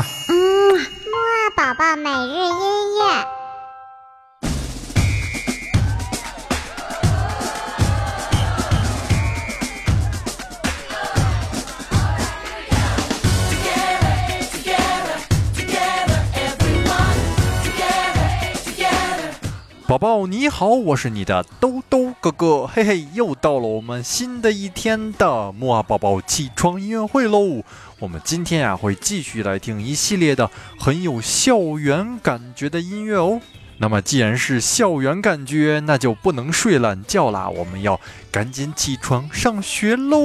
[0.00, 0.34] 嗯，
[0.74, 2.71] 木二宝宝每日音
[19.92, 27.62] 宝宝你好，我是你的兜兜哥哥，嘿嘿，又到了我们新的一天的木啊宝宝起床音乐会喽。
[27.98, 33.38] 我们今天呀会继续来听一系列的很有校园感觉的音乐哦。
[33.76, 38.00] 那么既然是校园感觉，那就不能睡懒觉啦，我们要
[38.30, 40.18] 赶紧起床上学喽。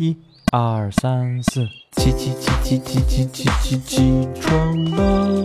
[0.00, 0.16] 一、
[0.52, 1.66] 二、三、四，
[1.96, 5.44] 起起起起起起起起起床了。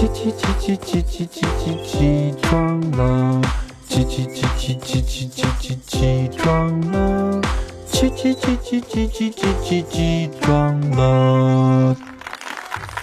[0.00, 3.42] 起起起起起起起起起床了，
[3.86, 7.42] 起起起起起起起起起床了，
[7.86, 11.94] 起起起起起起起起起床了。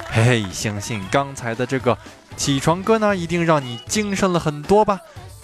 [0.09, 1.95] 嘿嘿，相信刚才的这个
[2.35, 4.99] 起床歌呢，一定让你精神了很多吧？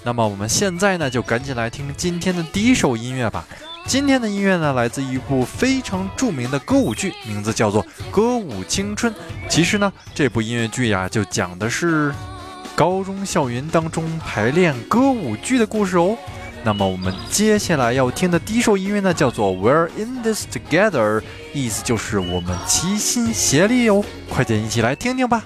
[0.06, 3.46] 那么我们现在呢，就赶紧来听今天的第一首音乐吧。
[3.86, 9.14] 今天的音乐呢，来自一部非常著名的歌舞剧，名字叫做《歌舞青春》。
[9.50, 12.14] 其实呢，这部音乐剧呀，就讲的是
[12.76, 16.18] 高中校园当中排练歌舞剧的故事哦。
[16.66, 21.20] 那么我们接下来要听的第一首音乐呢，叫做《We're in This Together》，
[21.54, 24.04] 意思就是我们齐心协力哦。
[24.30, 25.44] 快点一起来听听吧。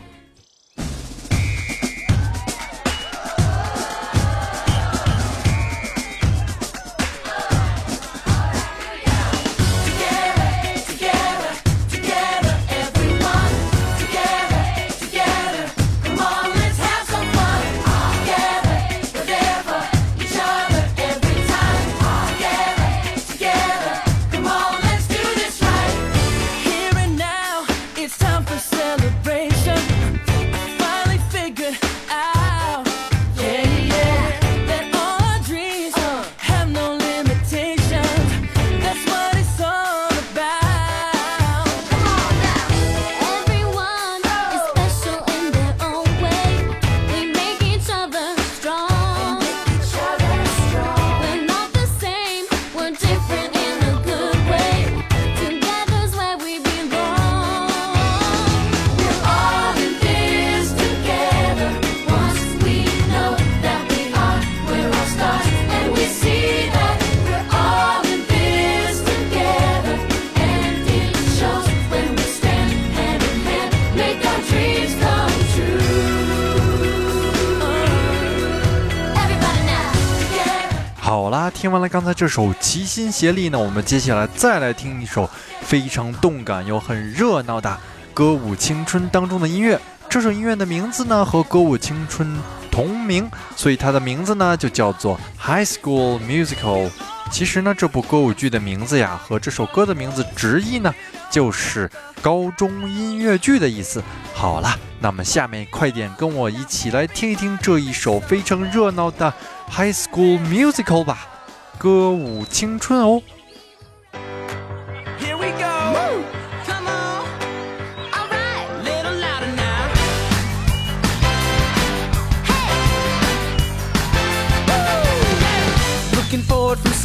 [81.07, 85.29] 好啦，听完了刚才这首齐心协力呢，我们接下来再来听一首
[85.61, 87.69] 非常动感又很热闹的
[88.13, 89.79] 《歌舞青春》当中的音乐。
[90.09, 92.27] 这首音乐的名字呢和《歌舞青春》
[92.69, 96.89] 同名，所以它的名字呢就叫做《High School Musical》。
[97.31, 100.93] 其实呢，这部歌舞剧的名字呀和这首歌的名字直译呢
[101.31, 101.89] 就是
[102.21, 104.03] 高中音乐剧的意思。
[104.37, 109.33] 好了，那么下面快点跟我一起来听一听这一首非常热闹的。
[109.67, 111.27] High School Musical 吧，
[111.79, 113.19] 歌舞青春哦。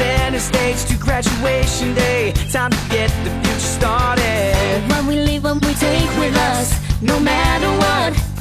[0.03, 2.33] Center stage to graduation day.
[2.51, 4.81] Time to get the future started.
[4.91, 6.69] When we leave, when we take with us,
[7.01, 8.32] no matter what,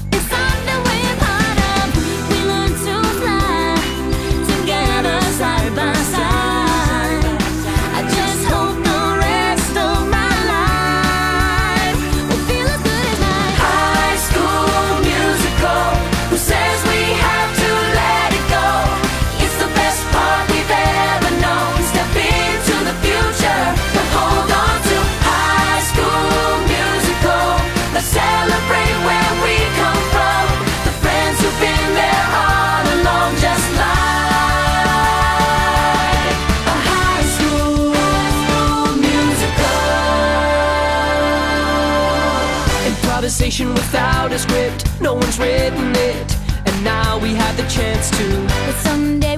[43.42, 46.38] Improvisation without a script, no one's written it.
[46.64, 48.46] And now we have the chance to.
[48.68, 49.36] But someday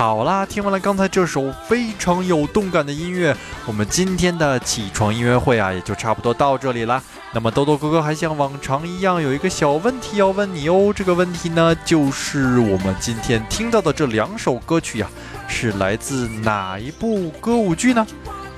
[0.00, 3.36] 好啦，听完了刚才这首非常有动感的音乐，
[3.66, 7.02] 我们今天的起床音乐会啊，也就差不多到这里啦。
[7.34, 10.90] 那么豆豆哥哥还像往常一样有一个小问题要问你哦。
[10.96, 15.06] 这个问题呢，就是我们今天听到的这两首歌曲呀、
[15.46, 18.06] 是来自哪一部歌舞剧呢？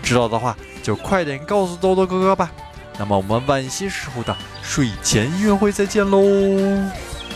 [0.01, 2.53] 知道的话就快点告诉豆豆哥哥吧。
[3.01, 6.23] 那么我们晚些时候的睡前音乐会再见喽，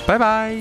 [0.06, 0.56] 拜拜。